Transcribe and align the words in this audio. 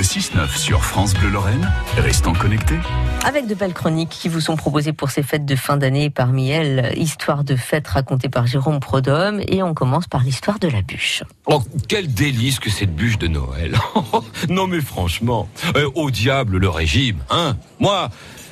Le 0.00 0.04
6-9 0.04 0.56
sur 0.56 0.82
France 0.82 1.12
Bleu 1.12 1.28
Lorraine. 1.28 1.70
Restons 1.98 2.32
connectés. 2.32 2.78
Avec 3.22 3.46
de 3.46 3.54
belles 3.54 3.74
chroniques 3.74 4.08
qui 4.08 4.30
vous 4.30 4.40
sont 4.40 4.56
proposées 4.56 4.94
pour 4.94 5.10
ces 5.10 5.22
fêtes 5.22 5.44
de 5.44 5.54
fin 5.56 5.76
d'année. 5.76 6.08
Parmi 6.08 6.48
elles, 6.48 6.94
Histoire 6.96 7.44
de 7.44 7.54
fête 7.54 7.86
racontée 7.86 8.30
par 8.30 8.46
Jérôme 8.46 8.80
Prodhomme. 8.80 9.42
Et 9.46 9.62
on 9.62 9.74
commence 9.74 10.06
par 10.06 10.22
l'histoire 10.22 10.58
de 10.58 10.68
la 10.68 10.80
bûche. 10.80 11.22
Oh, 11.44 11.62
quel 11.86 12.10
délice 12.14 12.60
que 12.60 12.70
cette 12.70 12.94
bûche 12.94 13.18
de 13.18 13.26
Noël. 13.26 13.76
non 14.48 14.66
mais 14.66 14.80
franchement, 14.80 15.50
euh, 15.76 15.90
au 15.94 16.10
diable 16.10 16.56
le 16.56 16.70
régime, 16.70 17.18
hein 17.28 17.58
Moi, 17.78 18.08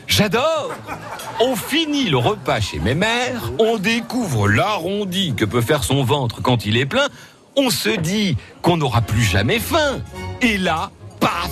J'adore 0.06 0.70
On 1.40 1.56
finit 1.56 2.10
le 2.10 2.18
repas 2.18 2.60
chez 2.60 2.78
mes 2.78 2.94
mères, 2.94 3.52
on 3.58 3.78
découvre 3.78 4.50
l'arrondi 4.50 5.32
que 5.34 5.46
peut 5.46 5.62
faire 5.62 5.82
son 5.82 6.04
ventre 6.04 6.42
quand 6.42 6.66
il 6.66 6.76
est 6.76 6.84
plein, 6.84 7.08
on 7.56 7.70
se 7.70 7.88
dit 7.88 8.36
qu'on 8.60 8.76
n'aura 8.76 9.00
plus 9.00 9.22
jamais 9.22 9.58
faim. 9.58 10.02
Et 10.42 10.58
là, 10.58 10.90
paf 11.20 11.50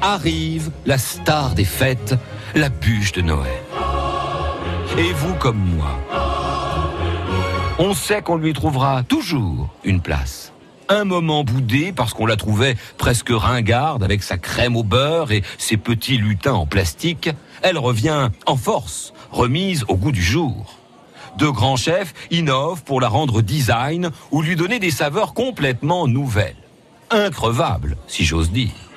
Arrive 0.00 0.70
la 0.86 0.96
star 0.96 1.54
des 1.54 1.64
fêtes, 1.64 2.14
la 2.54 2.68
bûche 2.68 3.12
de 3.12 3.20
Noël. 3.20 3.62
Et 4.96 5.12
vous 5.12 5.34
comme 5.34 5.58
moi, 5.58 5.98
on 7.80 7.94
sait 7.94 8.22
qu'on 8.22 8.36
lui 8.36 8.52
trouvera 8.52 9.02
toujours 9.02 9.74
une 9.84 10.00
place 10.00 10.52
un 10.88 11.04
moment 11.04 11.44
boudé 11.44 11.92
parce 11.92 12.14
qu'on 12.14 12.26
la 12.26 12.36
trouvait 12.36 12.76
presque 12.96 13.30
ringarde 13.30 14.02
avec 14.02 14.22
sa 14.22 14.38
crème 14.38 14.76
au 14.76 14.82
beurre 14.82 15.32
et 15.32 15.42
ses 15.58 15.76
petits 15.76 16.16
lutins 16.16 16.54
en 16.54 16.66
plastique, 16.66 17.30
elle 17.62 17.78
revient 17.78 18.30
en 18.46 18.56
force, 18.56 19.12
remise 19.30 19.84
au 19.88 19.96
goût 19.96 20.12
du 20.12 20.22
jour. 20.22 20.78
De 21.36 21.46
grands 21.46 21.76
chefs 21.76 22.14
innovent 22.30 22.82
pour 22.82 23.00
la 23.00 23.08
rendre 23.08 23.42
design 23.42 24.10
ou 24.30 24.42
lui 24.42 24.56
donner 24.56 24.78
des 24.78 24.90
saveurs 24.90 25.34
complètement 25.34 26.08
nouvelles. 26.08 26.56
Increvables, 27.10 27.96
si 28.06 28.24
j'ose 28.24 28.50
dire. 28.50 28.87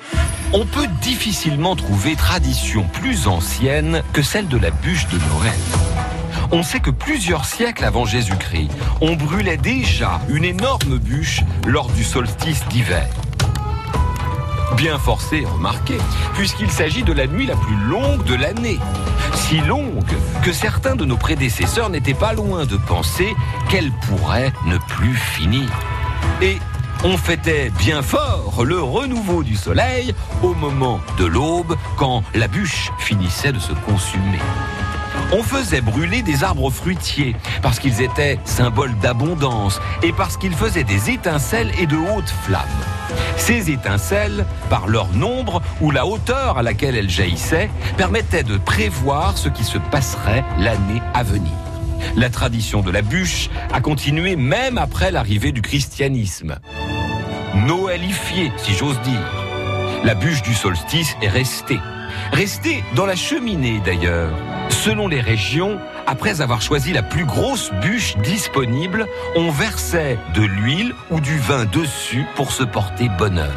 On 0.54 0.66
peut 0.66 0.86
difficilement 1.00 1.74
trouver 1.74 2.14
tradition 2.14 2.84
plus 2.92 3.26
ancienne 3.26 4.02
que 4.12 4.20
celle 4.20 4.48
de 4.48 4.58
la 4.58 4.70
bûche 4.70 5.08
de 5.08 5.18
Noël. 5.32 5.58
On 6.50 6.62
sait 6.62 6.80
que 6.80 6.90
plusieurs 6.90 7.46
siècles 7.46 7.84
avant 7.84 8.04
Jésus-Christ, 8.04 8.70
on 9.00 9.16
brûlait 9.16 9.56
déjà 9.56 10.20
une 10.28 10.44
énorme 10.44 10.98
bûche 10.98 11.40
lors 11.66 11.90
du 11.92 12.04
solstice 12.04 12.66
d'hiver. 12.68 13.08
Bien 14.76 14.98
forcé, 14.98 15.44
remarquez, 15.46 15.98
puisqu'il 16.34 16.70
s'agit 16.70 17.02
de 17.02 17.14
la 17.14 17.26
nuit 17.26 17.46
la 17.46 17.56
plus 17.56 17.76
longue 17.88 18.22
de 18.24 18.34
l'année. 18.34 18.78
Si 19.34 19.58
longue 19.58 20.04
que 20.42 20.52
certains 20.52 20.96
de 20.96 21.06
nos 21.06 21.16
prédécesseurs 21.16 21.88
n'étaient 21.88 22.12
pas 22.12 22.34
loin 22.34 22.66
de 22.66 22.76
penser 22.76 23.34
qu'elle 23.70 23.90
pourrait 24.06 24.52
ne 24.66 24.76
plus 24.76 25.14
finir. 25.14 25.68
Et 26.42 26.58
on 27.04 27.16
fêtait 27.16 27.70
bien 27.78 28.02
fort 28.02 28.64
le 28.64 28.80
renouveau 28.80 29.42
du 29.42 29.56
soleil 29.56 30.14
au 30.42 30.54
moment 30.54 31.00
de 31.18 31.24
l'aube 31.24 31.76
quand 31.96 32.22
la 32.34 32.48
bûche 32.48 32.90
finissait 32.98 33.52
de 33.52 33.58
se 33.58 33.72
consumer 33.72 34.38
on 35.32 35.42
faisait 35.42 35.80
brûler 35.80 36.22
des 36.22 36.44
arbres 36.44 36.70
fruitiers 36.70 37.34
parce 37.62 37.78
qu'ils 37.78 38.02
étaient 38.02 38.38
symboles 38.44 38.94
d'abondance 38.98 39.80
et 40.02 40.12
parce 40.12 40.36
qu'ils 40.36 40.54
faisaient 40.54 40.84
des 40.84 41.10
étincelles 41.10 41.72
et 41.78 41.86
de 41.86 41.96
hautes 41.96 42.34
flammes. 42.44 42.62
Ces 43.36 43.70
étincelles, 43.70 44.44
par 44.68 44.86
leur 44.86 45.08
nombre 45.14 45.62
ou 45.80 45.90
la 45.90 46.06
hauteur 46.06 46.58
à 46.58 46.62
laquelle 46.62 46.96
elles 46.96 47.10
jaillissaient, 47.10 47.70
permettaient 47.96 48.42
de 48.42 48.58
prévoir 48.58 49.38
ce 49.38 49.48
qui 49.48 49.64
se 49.64 49.78
passerait 49.78 50.44
l'année 50.58 51.02
à 51.14 51.22
venir. 51.22 51.52
La 52.16 52.28
tradition 52.28 52.80
de 52.80 52.90
la 52.90 53.00
bûche 53.00 53.48
a 53.72 53.80
continué 53.80 54.36
même 54.36 54.76
après 54.76 55.10
l'arrivée 55.10 55.52
du 55.52 55.62
christianisme. 55.62 56.58
Noëlifiée, 57.54 58.50
si 58.56 58.72
j'ose 58.72 59.00
dire. 59.02 59.44
La 60.04 60.14
bûche 60.14 60.42
du 60.42 60.54
solstice 60.54 61.16
est 61.20 61.28
restée. 61.28 61.80
Restée 62.32 62.82
dans 62.94 63.06
la 63.06 63.14
cheminée 63.14 63.80
d'ailleurs. 63.84 64.32
Selon 64.70 65.06
les 65.06 65.20
régions, 65.20 65.78
après 66.06 66.40
avoir 66.40 66.62
choisi 66.62 66.92
la 66.92 67.02
plus 67.02 67.26
grosse 67.26 67.70
bûche 67.82 68.16
disponible, 68.18 69.06
on 69.36 69.50
versait 69.50 70.18
de 70.34 70.42
l'huile 70.42 70.94
ou 71.10 71.20
du 71.20 71.38
vin 71.38 71.66
dessus 71.66 72.24
pour 72.36 72.52
se 72.52 72.64
porter 72.64 73.08
bonheur. 73.18 73.52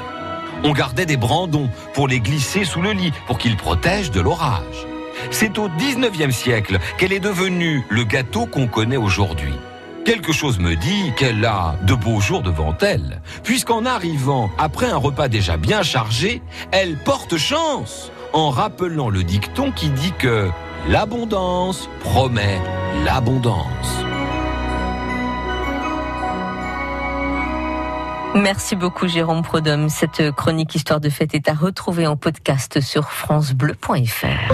On 0.64 0.74
gardait 0.74 1.06
des 1.06 1.18
brandons 1.18 1.70
pour 1.94 2.08
les 2.08 2.20
glisser 2.20 2.66
sous 2.66 2.82
le 2.82 2.92
lit 2.92 3.14
pour 3.28 3.38
qu'ils 3.38 3.58
protègent 3.58 4.12
de 4.12 4.22
l'orage. 4.22 4.88
C'est 5.32 5.58
au 5.58 5.70
19e 5.70 6.32
siècle 6.32 6.80
qu'elle 6.98 7.14
est 7.14 7.20
devenue 7.20 7.84
le 7.90 8.04
gâteau 8.04 8.46
qu'on 8.46 8.68
connaît 8.68 8.98
aujourd'hui. 8.98 9.56
Quelque 10.06 10.32
chose 10.32 10.60
me 10.60 10.76
dit 10.76 11.12
qu'elle 11.18 11.44
a 11.44 11.76
de 11.84 11.96
beaux 11.96 12.22
jours 12.22 12.44
devant 12.44 12.78
elle, 12.82 13.22
puisqu'en 13.44 13.86
arrivant 13.86 14.52
après 14.58 14.88
un 14.88 14.98
repas 14.98 15.28
déjà 15.28 15.58
bien 15.58 15.82
chargé, 15.82 16.42
elle 16.72 16.96
porte 16.98 17.38
chance 17.38 18.12
en 18.32 18.52
rappelant 18.52 19.10
le 19.10 19.24
dicton 19.24 19.72
qui 19.72 19.90
dit 19.90 20.14
que 20.20 20.50
L'abondance 20.88 21.90
promet 22.02 22.62
l'abondance. 23.04 24.06
Merci 28.36 28.76
beaucoup 28.76 29.08
Jérôme 29.08 29.42
Prodhomme. 29.42 29.90
Cette 29.90 30.30
chronique 30.32 30.76
Histoire 30.76 31.00
de 31.00 31.10
fête 31.10 31.34
est 31.34 31.50
à 31.50 31.54
retrouver 31.54 32.06
en 32.06 32.18
podcast 32.18 32.82
sur 32.82 33.10
francebleu.fr. 33.10 34.54